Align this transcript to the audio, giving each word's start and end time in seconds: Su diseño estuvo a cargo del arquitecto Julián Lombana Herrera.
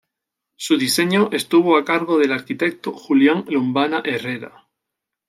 Su 0.55 0.77
diseño 0.79 1.29
estuvo 1.31 1.77
a 1.77 1.85
cargo 1.85 2.17
del 2.17 2.31
arquitecto 2.31 2.91
Julián 2.93 3.45
Lombana 3.49 4.01
Herrera. 4.03 4.67